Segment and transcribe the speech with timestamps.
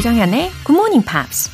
[0.00, 1.50] 조정현의 Good Morning Pops.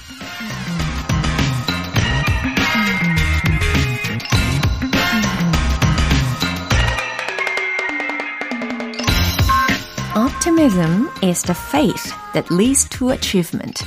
[10.15, 13.85] Optimism is the faith that leads to achievement.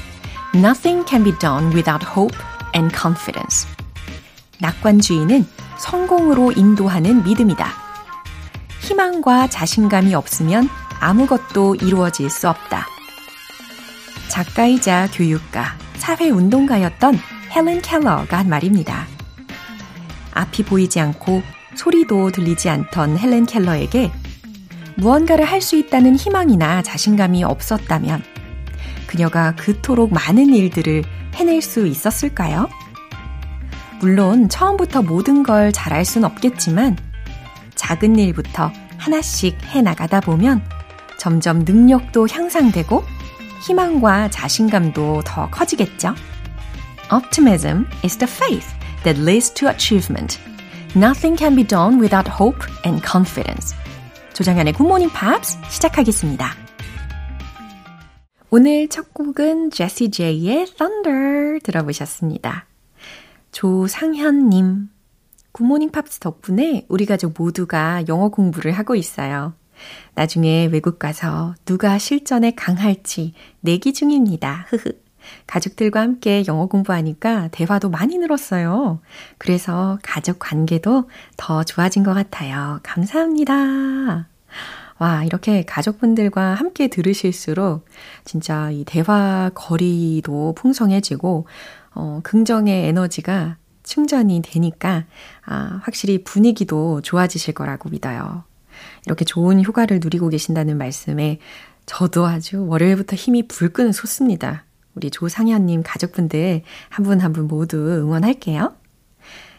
[0.54, 2.36] Nothing can be done without hope
[2.76, 3.66] and confidence.
[4.60, 5.48] 낙관주의는
[5.78, 7.65] 성공으로 인도하는 믿음이다.
[8.82, 10.68] 희망과 자신감이 없으면
[11.00, 12.89] 아무것도 이루어질 수 없다.
[14.39, 17.20] 작가이자 교육가, 사회운동가였던
[17.54, 19.06] 헬렌 켈러가 한 말입니다.
[20.32, 21.43] 앞이 보이지 않고
[21.75, 24.10] 소리도 들리지 않던 헬렌 켈러에게
[24.96, 28.24] 무언가를 할 수 있다는 희망이나 자신감이 없었다면
[29.07, 31.04] 그녀가 그토록 많은 일들을
[31.36, 32.70] 해낼 수 있었을까요?
[34.00, 36.95] 물론 처음부터 모든 걸 잘할 순 없겠지만
[37.76, 40.64] 작은 일부터 하나씩 해 나가다 보면
[41.17, 43.19] 점점 능력도 향상되고
[43.62, 46.16] 희망과 자신감도 더 커지겠죠.
[47.12, 48.68] Optimism is the faith
[49.04, 50.40] that leads to achievement.
[50.96, 53.76] Nothing can be done without hope and confidence.
[54.34, 56.54] 조장현의 굿모닝 팝스 시작하겠습니다.
[58.52, 62.66] 오늘 첫 곡은 제시 제이의 Thunder 들어보셨습니다.
[63.52, 64.90] 조상현님,
[65.52, 69.54] 굿모닝 팝스 덕분에 우리 가족 모두가 영어 공부를 하고 있어요.
[70.16, 74.66] 나중에 외국 가서 누가 실전에 강할지 내기 중입니다.
[74.70, 74.92] 흐흐.
[75.48, 79.00] 가족들과 함께 영어 공부하니까 대화도 많이 늘었어요.
[79.38, 82.80] 그래서 가족 관계도 더 좋아진 것 같아요.
[82.84, 84.28] 감사합니다.
[84.98, 87.86] 와, 이렇게 가족분들과 함께 들으실수록
[88.26, 91.48] 진짜 이 대화 거리도 풍성해지고,
[91.96, 95.06] 어, 긍정의 에너지가 충전이 되니까,
[95.46, 98.44] 아, 확실히 분위기도 좋아지실 거라고 믿어요.
[99.10, 101.40] 이렇게 좋은 휴가를 누리고 계신다는 말씀에
[101.88, 104.66] 저도 아주 월요일부터 힘이 불끈 솟습니다.
[104.94, 108.76] 우리 조상현님 가족분들 한분 한 분 모두 응원할게요.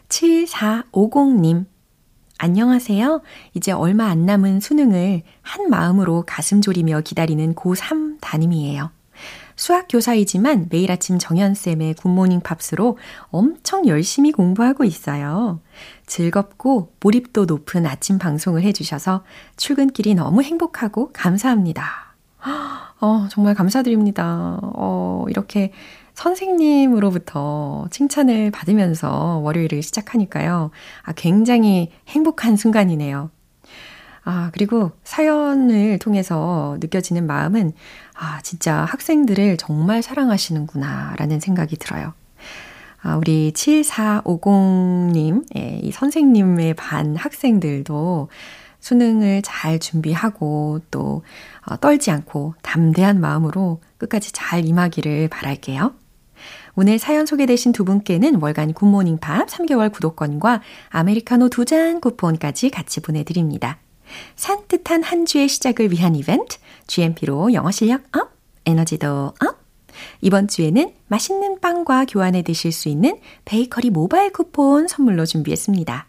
[0.09, 1.67] 7450님,
[2.39, 3.23] 안녕하세요.
[3.55, 8.93] 이제 얼마 안 남은 수능을 한 마음으로 가슴 졸이며 기다리는 고3 담임이에요.
[9.61, 12.97] 수학 교사이지만 매일 아침 정연쌤의 굿모닝 팝스로
[13.29, 15.61] 엄청 열심히 공부하고 있어요.
[16.07, 19.23] 즐겁고 몰입도 높은 아침 방송을 해주셔서
[19.59, 22.15] 출근길이 너무 행복하고 감사합니다.
[23.03, 24.59] 어, 정말 감사드립니다.
[24.63, 25.73] 어, 이렇게
[26.15, 30.71] 선생님으로부터 칭찬을 받으면서 월요일을 시작하니까요.
[31.03, 33.29] 아, 굉장히 행복한 순간이네요.
[34.33, 37.73] 아, 그리고 사연을 통해서 느껴지는 마음은,
[38.15, 42.13] 아, 진짜 학생들을 정말 사랑하시는구나, 라는 생각이 들어요.
[43.03, 48.29] 아, 우리 7450님, 예, 이 선생님의 반 학생들도
[48.79, 51.25] 수능을 잘 준비하고 또
[51.67, 55.93] 어, 떨지 않고 담대한 마음으로 끝까지 잘 임하기를 바랄게요.
[56.77, 63.01] 오늘 사연 소개되신 두 분께는 월간 굿모닝 팝 3개월 구독권과 아메리카노 두 잔 쿠폰까지 같이
[63.01, 63.79] 보내드립니다.
[64.37, 68.31] 산뜻한 한 주의 시작을 위한 이벤트, GMP로 영어 실력 up,
[68.67, 69.61] 에너지도 up.
[70.21, 76.07] 이번 주에는 맛있는 빵과 교환해 드실 수 있는 베이커리 모바일 쿠폰 선물로 준비했습니다.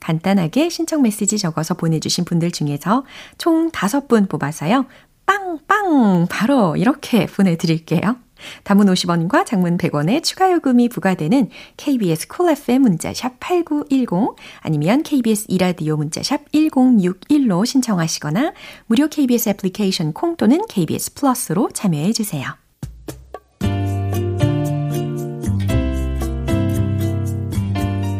[0.00, 3.04] 간단하게 신청 메시지 적어서 보내주신 분들 중에서
[3.38, 4.86] 총 5분 뽑아서요.
[5.26, 8.16] 빵빵 바로 이렇게 보내드릴게요.
[8.62, 15.96] 단문 50원과 장문 100원의 추가 요금이 부과되는 KBS Cool FM 문자샵 8910 아니면 KBS 이라디오
[15.96, 18.52] 문자샵 1061로 신청하시거나
[18.86, 22.46] 무료 KBS 애플리케이션 콩 또는 KBS 플러스로 참여해 주세요.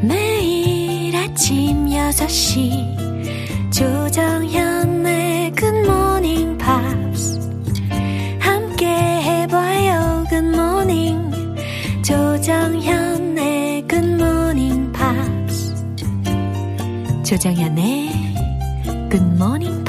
[0.02, 4.73] 매일 아침 6시 조정현
[17.34, 18.10] 조정현의
[19.10, 19.83] 굿모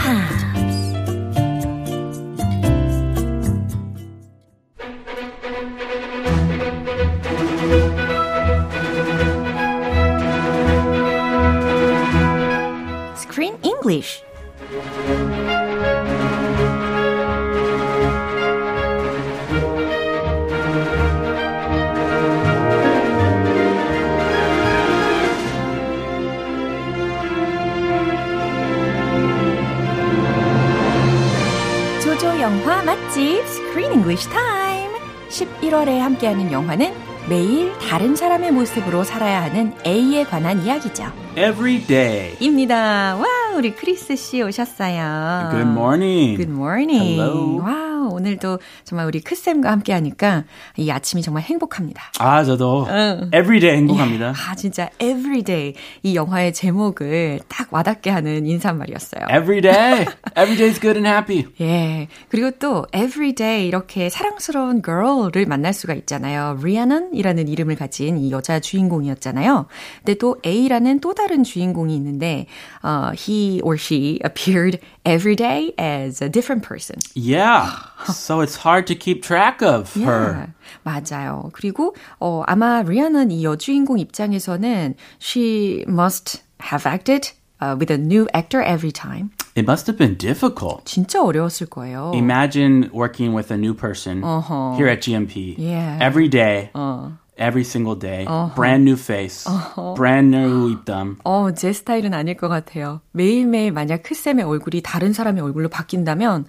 [32.16, 34.94] 조조 영화 맛집 Screen English Time
[35.28, 36.94] 11월에 함께하는 영화는
[37.28, 41.12] 매일 다른 사람의 모습으로 살아야 하는 A에 관한 이야기죠.
[41.36, 42.38] Every day.
[42.40, 43.18] 입니다.
[43.18, 43.26] 와,
[43.58, 45.50] 우리 크리스 씨 오셨어요.
[45.52, 46.38] Good morning.
[46.38, 47.20] Good morning.
[47.20, 47.62] Hello.
[47.62, 50.44] 와 우, 아, 오늘도 정말 우리 크쌤과 함께 하니까
[50.78, 52.04] 이 아침이 정말 행복합니다.
[52.20, 53.30] 아, 저도 응.
[53.34, 54.28] everyday 행복합니다.
[54.28, 55.74] 예, 아, 진짜 everyday
[56.04, 59.28] 이 영화의 제목을 딱 와닿게 하는 인사말이었어요.
[59.30, 60.06] everyday.
[60.38, 61.46] everyday is good and happy.
[61.62, 62.08] 예.
[62.30, 66.60] 그리고 또 everyday 이렇게 사랑스러운 girl을 만날 수가 있잖아요.
[66.64, 69.68] 리아넌이라는 이름을 가진 이 여자 주인공이었잖아요.
[70.00, 72.46] 근데 또 A라는 또 다른 주인공이 있는데
[72.84, 76.97] uh, he or she appeared every day as a different person.
[77.15, 77.77] Yeah.
[78.13, 80.33] so it's hard to keep track of her.
[80.33, 80.47] Yeah,
[80.85, 81.51] 맞아요.
[81.53, 88.29] 그리고 어, 아마 리아는 이 여주인공 입장에서는 she must have acted uh, with a new
[88.35, 89.31] actor every time.
[89.55, 90.85] It must have been difficult.
[90.85, 92.13] 진짜 어려웠을 거예요.
[92.15, 94.77] Imagine working with a new person uh-huh.
[94.77, 95.99] here at GMP yeah.
[96.01, 96.71] every day.
[96.75, 97.11] Uh.
[97.38, 98.26] Every single day.
[98.26, 98.54] Uh-huh.
[98.56, 99.46] Brand new face.
[99.50, 99.94] Uh-huh.
[99.96, 101.18] Brand new 입담.
[101.24, 103.02] 어, 제 스타일은 아닐 것 같아요.
[103.12, 106.46] 매일매일 만약 크쌤의 얼굴이 다른 사람의 얼굴로 바뀐다면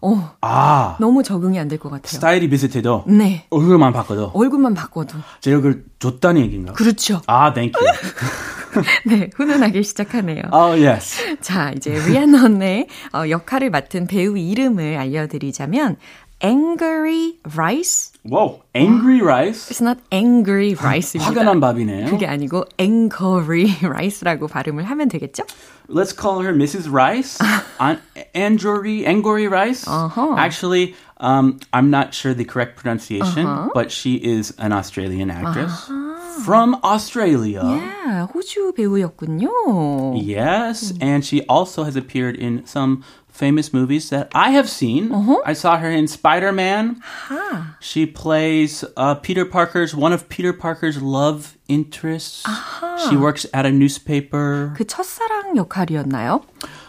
[0.00, 2.06] 어, 아, 너무 적응이 안 될 것 같아요.
[2.06, 3.46] 스타일이 비슷해도 네.
[3.50, 6.72] 얼굴만 바꿔도 얼굴만 바꿔도 제 얼굴 좋다는 얘기인가?
[6.72, 7.20] 그렇죠.
[7.26, 7.92] 아, thank you.
[9.06, 10.42] 네, 훈훈하게 시작하네요.
[10.52, 11.38] Oh, yes.
[11.40, 15.96] 자, 이제 리아넌의 어, 역할을 맡은 배우 이름을 알려드리자면
[16.41, 18.11] angry rice.
[18.25, 19.69] Wow, angry rice?
[19.71, 21.25] It's not angry rice입니다.
[21.31, 22.07] 화가 난 밥이네요.
[22.09, 25.43] 그게 아니고 angry rice라고 발음을 하면 되겠죠?
[25.89, 26.89] Let's call her Mrs.
[26.89, 27.39] Rice.
[27.79, 27.99] An-
[28.33, 29.85] Angry, angry rice.
[29.85, 30.35] Uh-huh.
[30.37, 33.69] Actually, um, I'm not sure the correct pronunciation, uh-huh.
[33.73, 35.89] but she is an Australian actress.
[35.89, 36.01] Uh-huh.
[36.45, 37.61] From Australia.
[37.63, 40.15] Yeah, 호주 배우였군요.
[40.23, 43.03] Yes, and she also has appeared in some
[43.37, 45.11] famous movies that I have seen.
[45.11, 45.41] Uh-huh.
[45.45, 47.01] I saw her in Spider Man.
[47.01, 47.73] Huh.
[47.79, 52.45] She plays uh, Peter Parker's one of Peter Parker's love interests.
[52.45, 53.09] Uh-huh.
[53.09, 54.73] She works at a newspaper.
[54.77, 56.41] 그 첫사랑 역할이었나요?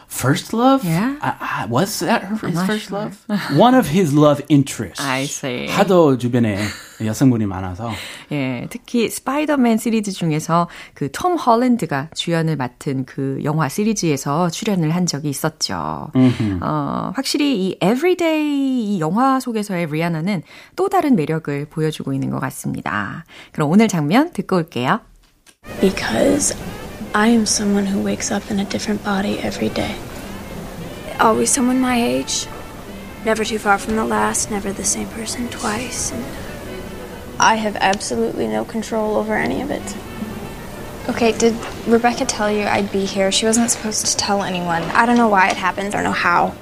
[0.09, 0.83] First love?
[0.83, 1.17] Yeah.
[1.21, 2.97] I, I, was that her his first sure.
[2.99, 3.25] love?
[3.55, 4.99] One of his love interests.
[4.99, 5.67] I see.
[5.67, 6.57] 하도 주변에
[6.99, 7.91] 여성분이 많아서.
[8.31, 15.29] 예, 특히 스파이더맨 시리즈 중에서 그톰 헐랜드가 주연을 맡은 그 영화 시리즈에서 출연을 한 적이
[15.29, 16.11] 있었죠.
[16.61, 20.41] 어, 확실히 이 Everyday 이 영화 속에서의 리아나는
[20.75, 23.23] 또 다른 매력을 보여주고 있는 것 같습니다.
[23.51, 25.01] 그럼 오늘 장면 듣고 올게요.
[25.79, 26.55] Because
[27.14, 29.96] I am someone who wakes up in a different body every day.
[31.20, 32.46] Always someone my age.
[33.24, 36.12] Never too far from the last, never the same person twice.
[36.12, 36.24] And
[37.38, 39.96] I have absolutely no control over any of it.
[41.08, 41.54] Okay, did
[41.86, 43.30] Rebecca tell you I'd be here?
[43.30, 44.82] She wasn't supposed to tell anyone.
[44.82, 45.88] I don't know why it happened.
[45.88, 46.54] I don't know how.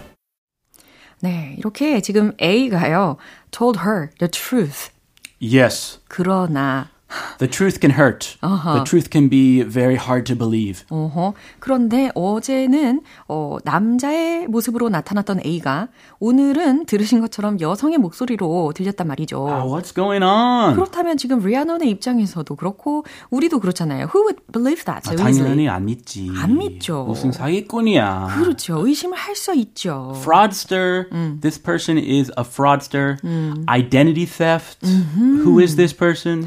[1.23, 3.17] 네, 이렇게 지금 A가요.
[3.53, 4.91] told her the truth.
[5.39, 5.99] Yes.
[6.09, 6.91] 그러나
[7.40, 8.36] The truth can hurt.
[8.42, 8.74] Uh-huh.
[8.76, 10.84] The truth can be very hard to believe.
[10.92, 11.34] Uh-huh.
[11.60, 15.88] 그런데 어제는 어, 남자의 모습으로 나타났던 A가
[16.20, 19.38] 오늘은 들으신 것처럼 여성의 목소리로 들렸단 말이죠.
[19.46, 20.76] Uh, what's going on?
[20.76, 24.08] 그렇다면 지금 리아넌의 입장에서도 그렇고 우리도 그렇잖아요.
[24.14, 25.10] Who would believe that?
[25.10, 26.30] 아, 당연히 안 믿지.
[26.36, 27.06] 안 믿죠.
[27.06, 28.36] 무슨 사기꾼이야.
[28.40, 28.86] 그렇죠.
[28.86, 30.14] 의심을 할 수 있죠.
[30.18, 31.06] Fraudster.
[31.12, 31.38] 음.
[31.42, 33.18] This person is a fraudster.
[33.24, 33.64] 음.
[33.70, 34.80] Identity theft.
[34.84, 35.46] 음흠.
[35.46, 36.44] Who is this person?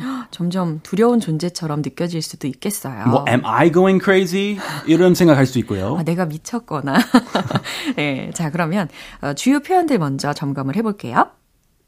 [0.50, 3.06] 점점 두려운 존재처럼 느껴질 수도 있겠어요.
[3.06, 4.58] 뭐 am I going crazy?
[4.86, 5.96] 이런 생각할 수 있고요.
[5.96, 6.98] 아, 내가 미쳤거나.
[7.96, 8.88] 네, 자 그러면
[9.22, 11.30] 어, 주요 표현들 먼저 점검을 해볼게요.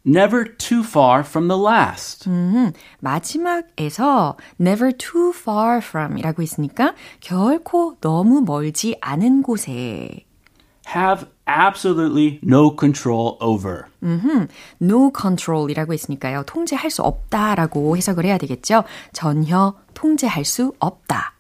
[0.07, 2.29] Never too far from the last.
[2.29, 10.25] 음, 마지막에서 never too far from이라고 있으니까 결코 너무 멀지 않은 곳에
[10.95, 13.85] have absolutely no control over.
[14.03, 14.49] 음흠,
[14.81, 16.45] no control이라고 했으니까요.
[16.47, 18.85] 통제할 수 없다라고 해석을 해야 되겠죠.
[19.12, 21.35] 전혀 통제할 수 없다.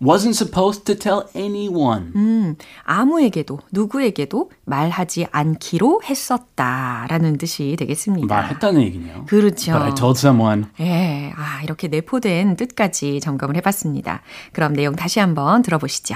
[0.00, 2.12] wasn't supposed to tell anyone.
[2.14, 8.32] 음, 아무에게도 누구에게도 말하지 않기로 했었다라는 뜻이 되겠습니다.
[8.32, 9.24] 말했다는 얘기네요.
[9.26, 9.72] 그렇죠.
[9.72, 10.66] But I told someone.
[10.80, 14.22] 예, 아 이렇게 내포된 뜻까지 점검을 해봤습니다.
[14.52, 16.14] 그럼 내용 다시 한번 들어보시죠.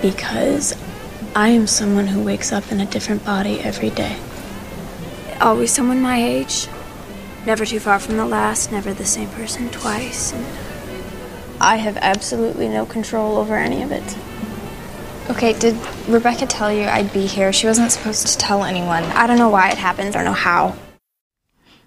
[0.00, 0.78] Because
[1.36, 4.18] I am someone who wakes up in a different body every day.
[5.40, 6.68] Always someone my age.
[7.44, 10.32] Never too far from the last, never the same person twice.
[10.32, 10.46] And
[11.60, 14.16] I have absolutely no control over any of it.
[15.28, 15.74] Okay, did
[16.06, 17.52] Rebecca tell you I'd be here?
[17.52, 19.02] She wasn't supposed to tell anyone.
[19.02, 20.10] I don't know why it happened.
[20.10, 20.76] I don't know how.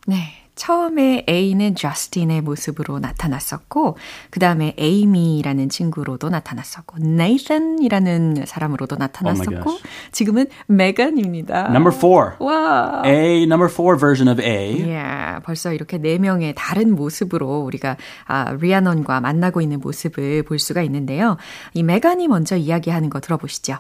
[0.08, 0.47] 네.
[0.58, 3.98] 처음에 A는 저스틴의 모습으로 나타났었고,
[4.30, 11.68] 그 다음에 에이미라는 친구로도 나타났었고, 네이선이라는 사람으로도 나타났었고, oh 지금은 메간입니다.
[11.70, 12.32] Number four.
[12.40, 13.04] 와.
[13.06, 14.82] A, number four version of A.
[14.82, 17.96] Yeah, 벌써 이렇게 네 명의 다른 모습으로 우리가
[18.26, 21.38] 아, 리아넌과 만나고 있는 모습을 볼 수가 있는데요.
[21.74, 23.78] 이 메간이 먼저 이야기하는 거 들어보시죠.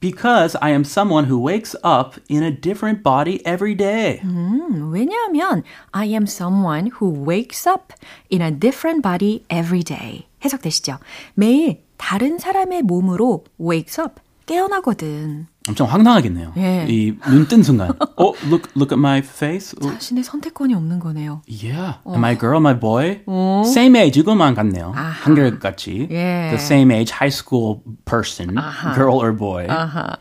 [0.00, 4.20] Because I am someone who wakes up in a different body every day.
[4.22, 7.94] 음, 왜냐하면 I am someone who wakes up
[8.28, 10.26] in a different body every day.
[10.44, 10.98] 해석되시죠?
[11.34, 15.45] 매일 다른 사람의 몸으로 wakes up, 깨어나거든.
[15.67, 16.53] 엄청 황당하겠네요.
[16.57, 16.87] 예.
[16.89, 17.91] 이눈 뜬 순간.
[18.17, 19.77] oh, look, look at my face.
[19.79, 21.43] Oh, 자신의 선택권이 없는 거네요.
[21.47, 21.99] yeah.
[22.07, 22.55] Am I girl?
[22.55, 23.21] Am I boy?
[23.63, 24.19] Same age.
[24.19, 24.93] 이것만 같네요.
[24.95, 25.09] 아하.
[25.11, 26.07] 한결같이.
[26.09, 26.49] 예.
[26.49, 28.55] The same age high school person,
[28.95, 29.67] girl or boy.
[29.69, 30.17] 아하.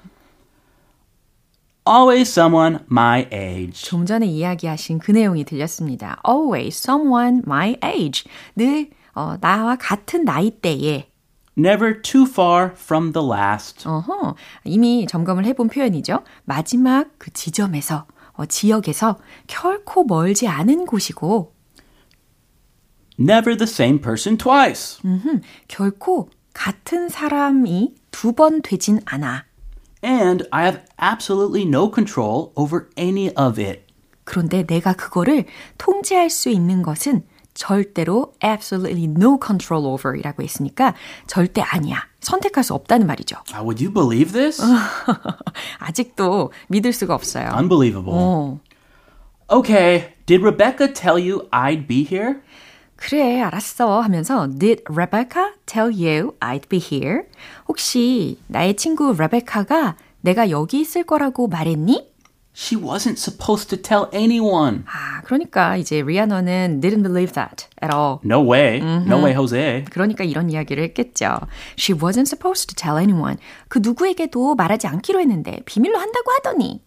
[1.89, 3.89] Always someone my age.
[3.89, 6.21] 좀 전에 이야기하신 그 내용이 들렸습니다.
[6.29, 8.25] Always someone my age.
[8.55, 11.09] 늘 어, 나와 같은 나이대에
[11.59, 13.87] Never too far from the last.
[13.89, 16.23] 어허, 이미 점검을 해본 표현이죠.
[16.45, 21.53] 마지막 그 지점에서, 어, 지역에서 결코 멀지 않은 곳이고,
[23.19, 25.01] Never the same person twice.
[25.05, 29.45] 음흠, 결코 같은 사람이 두 번 되진 않아.
[30.05, 33.83] And I have absolutely no control over any of it.
[34.23, 35.47] 그런데 내가 그거를
[35.79, 37.25] 통제할 수 있는 것은
[37.59, 40.95] 절대로 absolutely no control over 이라고 했으니까
[41.27, 42.05] 절대 아니야.
[42.21, 43.37] 선택할 수 없다는 말이죠.
[43.51, 44.63] Uh, would you believe this?
[45.81, 47.51] 아직도 믿을 수가 없어요.
[47.59, 48.15] Unbelievable.
[48.15, 48.61] 어.
[49.51, 52.37] Okay, did Rebecca tell you I'd be here?
[52.97, 57.23] 그래, 알았어 하면서 Did Rebecca tell you I'd be here?
[57.69, 62.09] 혹시 나의 친구 레베카가 내가 여기 있을 거라고 말했니?
[62.61, 64.83] She wasn't supposed to tell anyone.
[64.87, 68.19] 아, 그러니까 이제 리아너는 didn't believe that at all.
[68.25, 68.79] No way.
[68.83, 69.85] No way, Jose.
[69.93, 71.39] 그러니까 이런 이야기를 했겠죠.
[71.79, 73.39] She wasn't supposed to tell anyone.
[73.69, 76.83] 그 누구에게도 말하지 않기로 했는데 비밀로 한다고 하더니.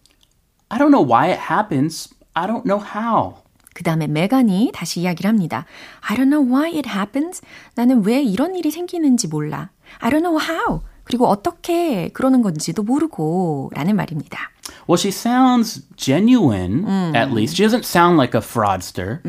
[0.68, 2.14] I don't know why it happens.
[2.34, 3.36] I don't know how.
[3.72, 5.64] 그 다음에 메간이 다시 이야기를 합니다.
[6.02, 7.40] I don't know why it happens.
[7.76, 9.70] 나는 왜 이런 일이 생기는지 몰라.
[10.00, 10.82] I don't know how.
[11.04, 14.50] 그리고 어떻게 그러는 건지도 모르고 라는 말입니다.
[14.88, 17.56] Well, she sounds genuine, at least.
[17.56, 19.20] She doesn't sound like a fraudster.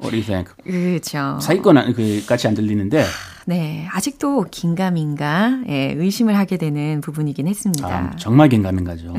[0.00, 0.50] What do you think?
[0.64, 1.38] 그렇죠.
[1.40, 3.04] 사기꾼 그 같이 안 들리는데
[3.50, 7.88] 네, 아직도 긴가민가 예, 의심을 하게 되는 부분이긴 했습니다.
[7.88, 9.12] 아, 정말 긴가민가죠.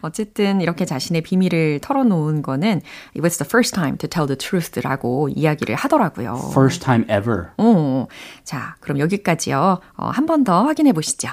[0.00, 2.80] 어쨌든 이렇게 자신의 비밀을 털어놓은 거는
[3.14, 6.48] it was the first time to tell the truth라고 이야기를 하더라고요.
[6.52, 7.48] First time ever.
[7.58, 8.06] 어,
[8.42, 9.80] 자, 그럼 여기까지요.
[9.98, 11.28] 어, 한 번 더 확인해 보시죠.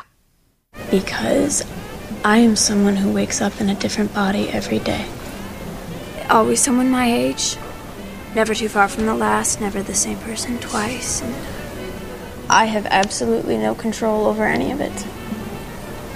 [0.91, 1.65] Because
[2.23, 5.05] I am someone who wakes up in a different body every day.
[6.29, 7.57] Always someone my age.
[8.35, 11.23] Never too far from the last, never the same person twice.
[11.23, 11.33] And
[12.49, 15.05] I have absolutely no control over any of it.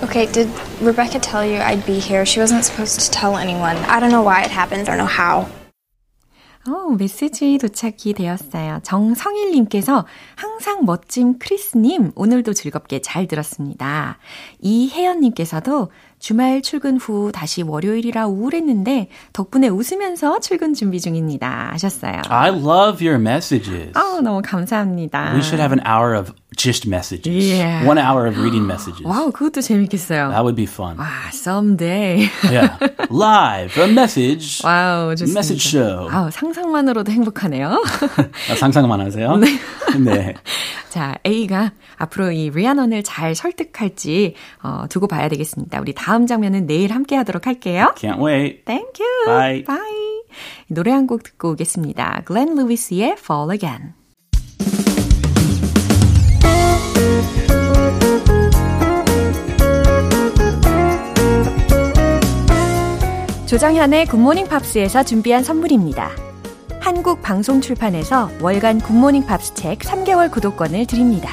[0.02, 0.50] Okay, did
[0.82, 2.26] Rebecca tell you I'd be here?
[2.26, 3.78] She wasn't supposed to tell anyone.
[3.78, 4.82] I don't know why it happened.
[4.82, 5.48] I don't know how.
[6.66, 8.80] 어, 메시지 도착이 되었어요.
[8.84, 14.18] 정성일님께서 항상 멋진 크리스님, 오늘도 즐겁게 잘 들었습니다.
[14.62, 15.92] 이혜연님께서도
[16.24, 21.72] 주말 출근 후 다시 월요일이라 우울했는데 덕분에 웃으면서 출근 준비 중입니다.
[21.74, 22.22] 하셨어요.
[22.30, 23.92] I love your messages.
[23.94, 25.34] 아 너무 감사합니다.
[25.34, 27.52] We should have an hour of just messages.
[27.52, 27.86] Yeah.
[27.86, 29.04] One hour of reading messages.
[29.04, 30.30] Wow, 그것도 재밌겠어요.
[30.30, 30.98] That would be fun.
[30.98, 32.30] 와, someday.
[32.46, 32.78] Yeah.
[33.10, 34.62] Live, a message.
[34.64, 35.40] Wow, 좋습니다.
[35.40, 36.08] Message show.
[36.08, 37.84] Wow, 상상만으로도 행복하네요.
[38.50, 39.36] 아, 상상만 하세요?
[39.36, 39.60] 네.
[40.00, 40.34] 네.
[40.90, 45.80] 자, A가 앞으로 이 리아넌을 잘 설득할지 어, 두고 봐야 되겠습니다.
[45.82, 47.94] 우리 다음 장면은 내일 함께 하도록 할게요.
[47.98, 48.66] Can't wait.
[48.66, 49.26] Thank you.
[49.26, 49.64] Bye.
[49.66, 50.24] Bye.
[50.68, 52.22] 노래 한 곡 듣고 오겠습니다.
[52.26, 53.94] 글렌 루이스의 Fall Again.
[63.46, 66.10] 조정현의 굿모닝 팝스에서 준비한 선물입니다.
[66.80, 71.30] 한국 방송 출판에서 월간 굿모닝 팝스 책 3개월 구독권을 드립니다.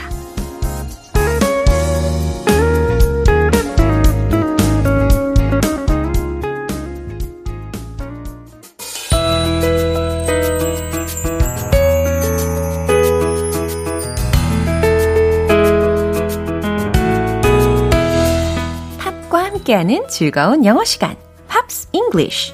[19.70, 22.52] 함께하는 즐거운 영어 시간, Pops English.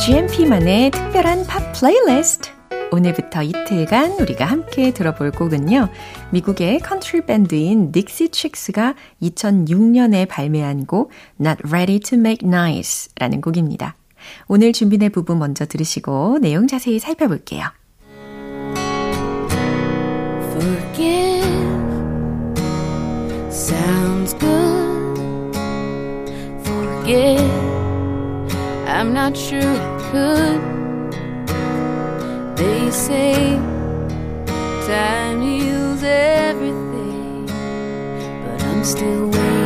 [0.00, 2.50] GMP만의 특별한 팝 플레이리스트.
[2.90, 5.88] 오늘부터 이틀간 우리가 함께 들어볼 곡은요.
[6.30, 13.97] 미국의 컨트리 밴드인 딕시 칙스가 2006년에 발매한 곡 Not Ready to Make Nice 라는 곡입니다.
[14.46, 17.66] 오늘 준비된 부분 먼저 들으시고 내용 자세히 살펴볼게요.
[20.52, 21.44] Forgive
[23.50, 25.56] sounds good.
[26.64, 27.40] Forget
[28.86, 29.62] I'm not sure
[30.10, 30.60] could.
[32.56, 33.56] They say
[34.88, 37.46] time heals everything,
[38.44, 39.57] but I'm still waiting.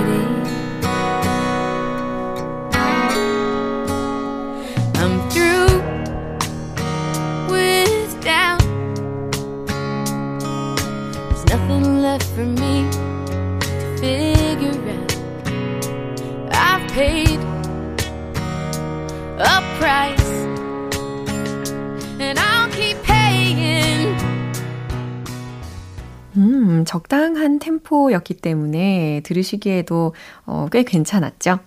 [11.52, 12.88] Nothing left for me
[13.60, 15.12] to figure out.
[16.50, 17.38] I've paid
[19.38, 20.32] a price,
[22.18, 24.16] and I'll keep paying.
[26.38, 30.14] 음, 적당한 템포였기 때문에 들으시기에도
[30.46, 31.58] 어, 꽤 괜찮았죠?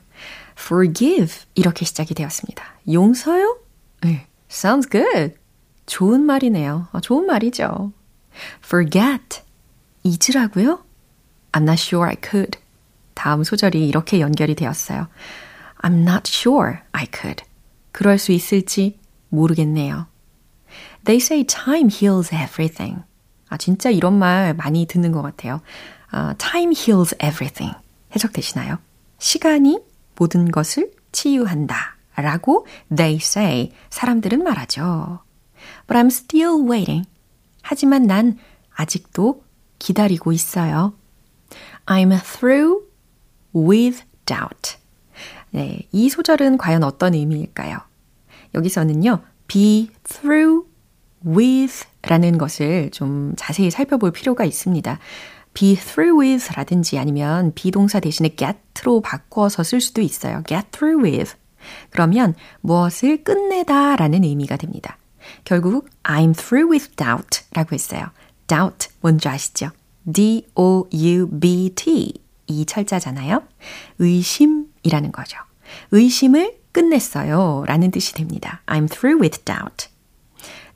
[0.58, 2.64] forgive 이렇게 시작이 되었습니다.
[2.92, 3.60] 용서요?
[4.02, 5.36] 네, sounds good.
[5.86, 6.88] 좋은 말이네요.
[6.92, 7.92] 아, 좋은 말이죠.
[8.64, 9.45] forget
[10.06, 10.84] 잊으라고요?
[11.52, 12.60] I'm not sure I could.
[13.16, 15.08] 다음 소절이 이렇게 연결이 되었어요.
[15.82, 17.44] I'm not sure I could.
[17.92, 20.08] 그럴 수 있을지 모르겠네요.
[21.06, 23.04] They say time heals everything.
[23.50, 25.62] 아, 진짜 이런 말 많이 듣는 것 같아요.
[26.12, 27.76] 아, time heals everything.
[28.16, 28.78] 해석되시나요?
[29.18, 29.80] 시간이
[30.18, 31.96] 모든 것을 치유한다.
[32.16, 33.72] 라고 they say.
[33.90, 35.20] 사람들은 말하죠.
[35.88, 37.08] But I'm still waiting.
[37.62, 38.38] 하지만 난
[38.76, 39.45] 아직도
[39.86, 40.94] 기다리고 있어요.
[41.86, 42.86] I'm through
[43.54, 44.78] with doubt.
[45.52, 47.78] 네, 이 소절은 과연 어떤 의미일까요?
[48.56, 50.68] 여기서는요, be through
[51.24, 54.98] with 라는 것을 좀 자세히 살펴볼 필요가 있습니다.
[55.54, 60.42] be through with 라든지 아니면 비동사 대신에 get로 바꿔서 쓸 수도 있어요.
[60.48, 61.36] get through with.
[61.92, 64.98] 그러면 무엇을 끝내다 라는 의미가 됩니다.
[65.44, 68.08] 결국 I'm through with doubt 라고 했어요.
[68.48, 69.72] Doubt 뭔지 아시죠?
[70.06, 72.14] D-O-U-B-T
[72.48, 73.44] 이 철자잖아요.
[74.00, 75.38] 의심이라는 거죠.
[75.92, 78.62] 의심을 끝냈어요 라는 뜻이 됩니다.
[78.68, 79.88] I'm through with doubt.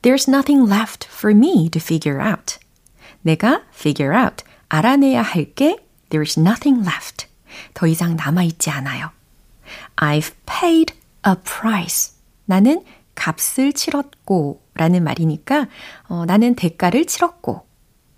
[0.01, 2.57] There's nothing left for me to figure out.
[3.21, 5.77] 내가 figure out, 알아내야 할 게
[6.09, 7.27] there's nothing left.
[7.73, 9.11] 더 이상 남아있지 않아요.
[9.97, 10.93] I've paid
[11.27, 12.13] a price.
[12.45, 12.83] 나는
[13.15, 15.67] 값을 치렀고 라는 말이니까
[16.07, 17.67] 어, 나는 대가를 치렀고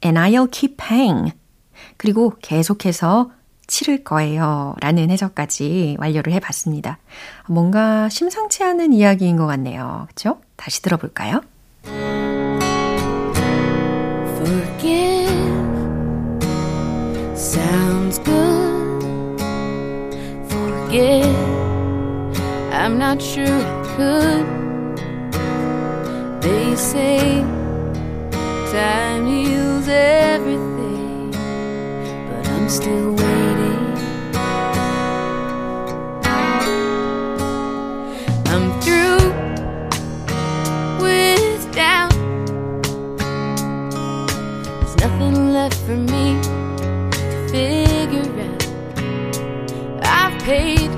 [0.04, 1.34] and I'll keep paying.
[1.98, 3.32] 그리고 계속해서
[3.68, 4.76] 치를 거예요.
[4.82, 6.98] 라는 해석까지 완료를 해봤습니다.
[7.48, 10.06] 뭔가 심상치 않은 이야기인 것 같네요.
[10.10, 10.42] 그쵸?
[10.58, 11.42] 다시 들어볼까요?
[14.36, 15.30] Forgive
[17.36, 19.42] sounds good.
[20.50, 21.26] Forget,
[22.74, 24.46] I'm not sure I could.
[26.42, 27.46] They say
[28.72, 29.51] time heals
[32.72, 33.98] still waiting.
[38.48, 39.20] I'm through
[41.02, 42.14] with doubt.
[44.80, 48.64] There's nothing left for me to figure out.
[50.06, 50.90] I've paid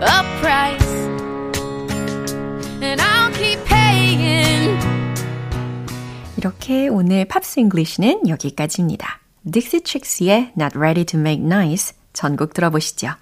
[0.00, 0.94] a price,
[2.80, 4.78] and I'll keep paying.
[6.36, 9.21] 이렇게 오늘 Pops English는 여기까지입니다.
[9.46, 13.14] 딕시 칙스의 Not Ready to Make Nice 전곡 들어보시죠.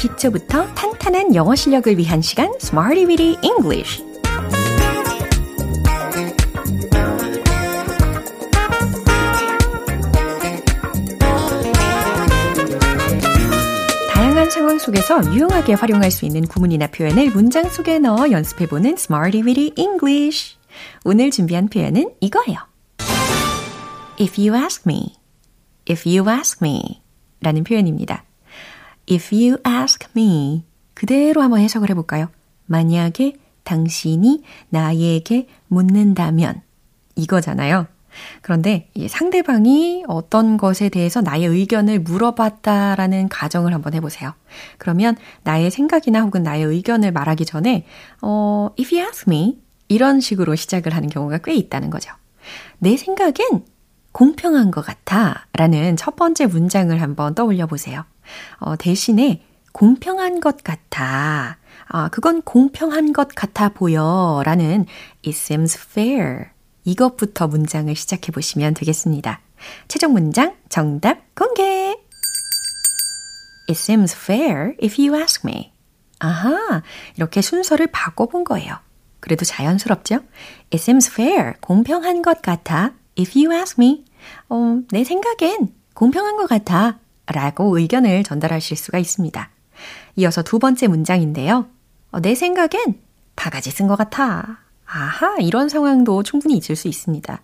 [0.00, 4.02] 기초부터 탄탄한 영어 실력을 위한 시간 Smarty Weedy English
[14.86, 20.58] 속에서 유용하게 활용할 수 있는 구문이나 표현을 문장 속에 넣어 연습해보는 Smarty Weedy English.
[21.04, 22.58] 오늘 준비한 표현은 이거예요.
[24.20, 25.16] If you ask me,
[25.90, 27.02] if you ask me
[27.40, 28.24] 라는 표현입니다.
[29.10, 32.28] If you ask me 그대로 한번 해석을 해볼까요?
[32.66, 36.62] 만약에 당신이 나에게 묻는다면
[37.16, 37.88] 이거잖아요.
[38.42, 44.34] 그런데 이 상대방이 어떤 것에 대해서 나의 의견을 물어봤다라는 가정을 한번 해보세요.
[44.78, 47.86] 그러면 나의 생각이나 혹은 나의 의견을 말하기 전에
[48.22, 52.12] 어, if you ask me 이런 식으로 시작을 하는 경우가 꽤 있다는 거죠.
[52.78, 53.64] 내 생각엔
[54.12, 58.04] 공평한 것 같아 라는 첫 번째 문장을 한번 떠올려 보세요.
[58.58, 61.58] 어, 대신에 공평한 것 같아.
[61.88, 64.86] 아, 그건 공평한 것 같아 보여 라는
[65.24, 66.46] it seems fair.
[66.86, 69.40] 이것부터 문장을 시작해 보시면 되겠습니다.
[69.88, 71.96] 최종 문장 정답 공개!
[73.68, 75.72] It seems fair if you ask me.
[76.20, 76.82] 아하,
[77.16, 78.78] 이렇게 순서를 바꿔본 거예요.
[79.20, 80.20] 그래도 자연스럽죠?
[80.72, 81.54] It seems fair.
[81.60, 82.92] 공평한 것 같아.
[83.18, 84.04] If you ask me.
[84.48, 87.00] 어, 내 생각엔 공평한 것 같아.
[87.26, 89.50] 라고 의견을 전달하실 수가 있습니다.
[90.14, 91.66] 이어서 두 번째 문장인데요.
[92.12, 93.00] 어, 내 생각엔
[93.34, 94.65] 바가지 쓴 것 같아.
[94.86, 97.42] 아하, 이런 상황도 충분히 있을 수 있습니다.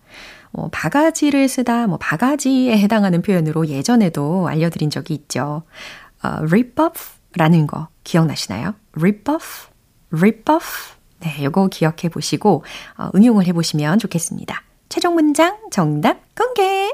[0.53, 5.63] 어, 바가지를 쓰다, 뭐, 바가지에 해당하는 표현으로 예전에도 알려드린 적이 있죠.
[6.23, 8.75] 어, rip off 라는 거 기억나시나요?
[8.97, 9.67] rip off,
[10.11, 10.93] rip off.
[11.19, 12.63] 네, 요거 기억해 보시고,
[12.97, 14.63] 어, 응용을 해 보시면 좋겠습니다.
[14.89, 16.91] 최종 문장 정답 공개!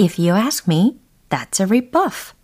[0.00, 0.98] If you ask me,
[1.30, 2.34] that's a rip off.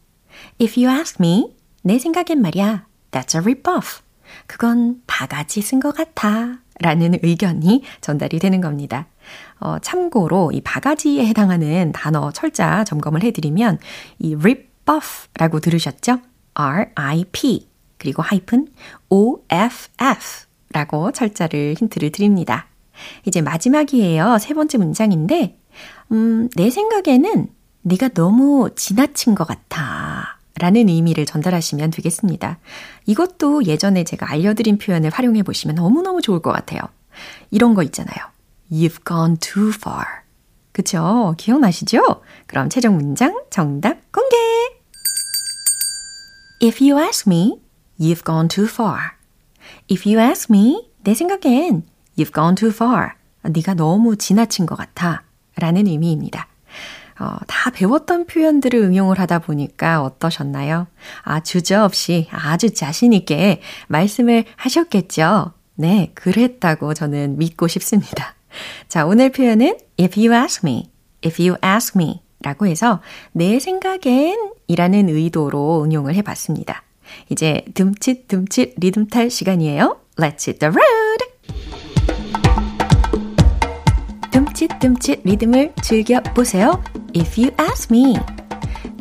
[0.60, 4.02] If you ask me, 내 생각엔 말이야, that's a rip off.
[4.46, 6.58] 그건 바가지 쓴것 같아.
[6.80, 9.06] 라는 의견이 전달이 되는 겁니다.
[9.60, 13.78] 어, 참고로 이 바가지에 해당하는 단어 철자 점검을 해드리면
[14.18, 16.18] 이 rip off 라고 들으셨죠?
[16.54, 17.68] R-I-P
[18.02, 18.66] 그리고 하이픈
[19.10, 22.66] O-F-F 라고 철자를 힌트를 드립니다.
[23.24, 24.38] 이제 마지막이에요.
[24.38, 25.58] 세 번째 문장인데,
[26.10, 27.46] 음, 내 생각에는
[27.82, 30.40] 네가 너무 지나친 것 같아.
[30.58, 32.58] 라는 의미를 전달하시면 되겠습니다.
[33.06, 36.80] 이것도 예전에 제가 알려드린 표현을 활용해 보시면 너무너무 좋을 것 같아요.
[37.50, 38.16] 이런 거 있잖아요.
[38.70, 40.04] You've gone too far.
[40.72, 41.34] 그쵸?
[41.36, 42.22] 기억나시죠?
[42.46, 44.36] 그럼 최종 문장 정답 공개!
[46.62, 47.60] If you ask me,
[48.00, 49.12] you've gone too far.
[49.90, 51.82] If you ask me, 내 생각엔
[52.16, 53.10] you've gone too far.
[53.42, 55.24] 네가 너무 지나친 것 같아.
[55.56, 56.46] 라는 의미입니다.
[57.22, 60.88] 어, 다 배웠던 표현들을 응용을 하다 보니까 어떠셨나요?
[61.22, 65.52] 아, 주저 없이 아주 자신있게 말씀을 하셨겠죠?
[65.76, 68.34] 네, 그랬다고 저는 믿고 싶습니다.
[68.88, 70.90] 자, 오늘 표현은 if you ask me,
[71.24, 76.82] if you ask me 라고 해서 내 생각엔 이라는 의도로 응용을 해 봤습니다.
[77.28, 80.00] 이제 듬칫듬칫 리듬 탈 시간이에요.
[80.16, 81.01] Let's hit the road!
[84.61, 86.79] 듬칫듬칫 리듬을 즐겨보세요.
[87.15, 88.19] If you ask me.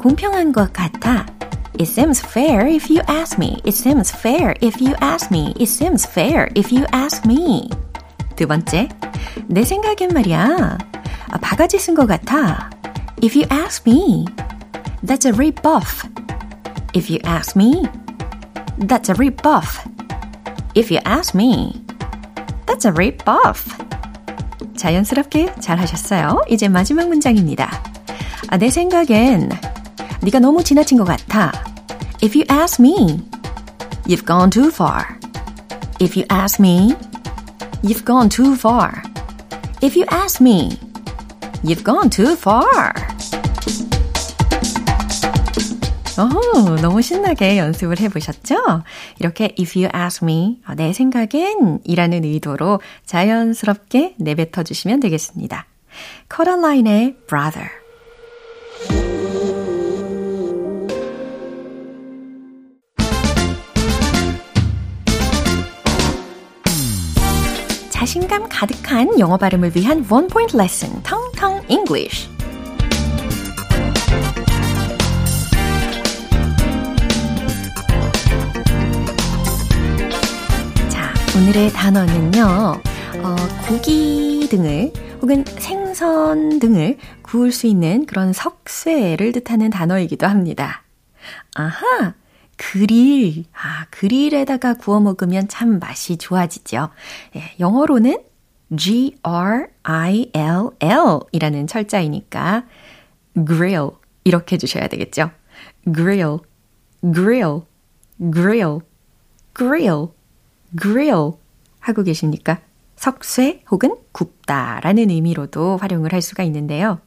[0.00, 1.26] 공평한 것 같아.
[1.74, 3.60] It seems fair if you ask me.
[3.66, 5.52] It seems fair if you ask me.
[5.58, 7.68] It seems fair if you ask me.
[8.34, 8.88] 두 번째,
[9.46, 10.78] 내 생각엔 말이야.
[11.28, 12.70] 아, 바가지 쓴 것 같아.
[13.22, 14.24] If you ask me,
[15.04, 16.08] that's a rip-off.
[16.94, 17.82] If you ask me,
[18.88, 19.84] that's a rip-off.
[20.74, 21.84] If you ask me,
[22.64, 23.76] that's a rip-off.
[24.81, 26.41] 자연스럽게 잘 하셨어요.
[26.49, 27.83] 이제 마지막 문장입니다.
[28.49, 29.51] 아, 내 생각엔
[30.21, 31.51] 네가 너무 지나친 것 같아.
[32.23, 33.19] If you ask me,
[34.05, 35.05] you've gone too far.
[35.99, 36.95] If you ask me,
[37.83, 39.03] you've gone too far.
[39.83, 40.79] If you ask me,
[41.63, 43.10] you've gone too far.
[46.19, 48.83] 오, 너무 신나게 연습을 해보셨죠?
[49.19, 55.65] 이렇게 if you ask me, 내 생각엔 이라는 의도로 자연스럽게 내뱉어 주시면 되겠습니다.
[56.29, 57.69] 코랄라인의 brother.
[67.89, 72.30] 자신감 가득한 영어 발음을 위한 원 포인트 레슨, 텅텅 English.
[81.33, 84.91] 오늘의 단어는요, 어, 고기 등을
[85.21, 90.83] 혹은 생선 등을 구울 수 있는 그런 석쇠를 뜻하는 단어이기도 합니다.
[91.55, 92.15] 아하!
[92.57, 93.45] 그릴.
[93.53, 96.89] 아, 그릴에다가 구워 먹으면 참 맛이 좋아지죠.
[97.37, 98.21] 예, 영어로는
[98.75, 99.69] G-R-I-L-L
[101.31, 102.65] 이라는 철자이니까
[103.47, 103.91] grill
[104.25, 105.31] 이렇게 해주셔야 되겠죠.
[105.85, 106.39] grill,
[107.01, 107.61] grill,
[108.19, 108.81] grill,
[109.57, 110.09] grill,
[110.79, 111.31] grill
[111.79, 112.59] 하고 계십니까?
[112.95, 116.99] 석쇠 혹은 굽다 라는 의미로도 활용을 할 수가 있는데요.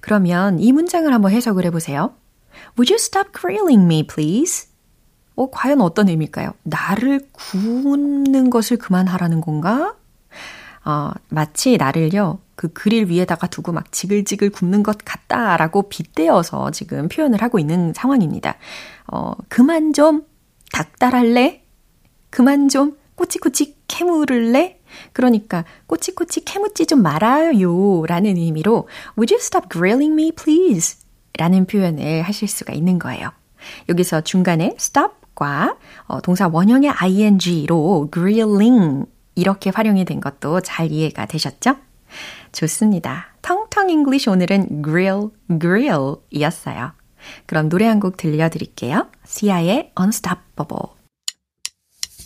[0.00, 2.14] 그러면 이 문장을 한번 해석을 해보세요.
[2.78, 4.68] Would you stop grilling me, please?
[5.36, 6.52] 어, 과연 어떤 의미일까요?
[6.64, 9.94] 나를 굽는 것을 그만하라는 건가?
[10.84, 17.40] 어, 마치 나를요, 그 그릴 위에다가 두고 막 지글지글 굽는 것 같다라고 빗대어서 지금 표현을
[17.40, 18.56] 하고 있는 상황입니다.
[19.06, 20.24] 어, 그만 좀
[20.72, 21.62] 닥달할래?
[22.30, 24.80] 그만 좀 꼬치꼬치 캐물을래?
[25.12, 30.98] 그러니까 꼬치꼬치 캐묻지 좀 말아요 라는 의미로 Would you stop grilling me please?
[31.36, 33.30] 라는 표현을 하실 수가 있는 거예요.
[33.88, 35.76] 여기서 중간에 stop 과
[36.06, 41.76] 어, 동사 원형의 ing로 grilling 이렇게 활용이 된 것도 잘 이해가 되셨죠?
[42.50, 43.34] 좋습니다.
[43.42, 45.28] 탄탄 English 오늘은 grill,
[45.60, 46.92] grill 이었어요.
[47.46, 49.06] 그럼 노래 한 곡 들려드릴게요.
[49.26, 50.97] 시아의 Unstoppable.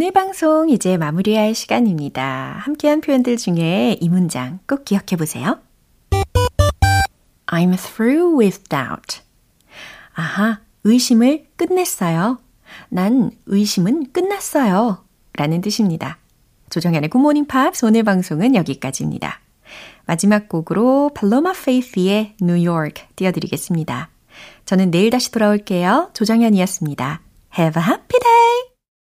[0.00, 2.56] 오늘 방송 이제 마무리할 시간입니다.
[2.60, 5.58] 함께한 표현들 중에 이 문장 꼭 기억해 보세요.
[7.44, 9.20] I'm through with doubt.
[10.14, 12.38] 아하, 의심을 끝냈어요.
[12.88, 15.04] 난 의심은 끝났어요.
[15.34, 16.16] 라는 뜻입니다.
[16.70, 19.38] 조정현의 굿모닝 팝스 오늘 방송은 여기까지입니다.
[20.06, 24.08] 마지막 곡으로 팔로마 페이스의 뉴욕 띄워드리겠습니다.
[24.64, 26.12] 저는 내일 다시 돌아올게요.
[26.14, 27.20] 조정현이었습니다.
[27.58, 28.69] Have a happy day!